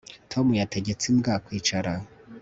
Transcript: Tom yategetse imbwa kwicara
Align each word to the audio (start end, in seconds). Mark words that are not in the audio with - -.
Tom 0.31 0.47
yategetse 0.61 1.03
imbwa 1.11 1.33
kwicara 1.45 1.91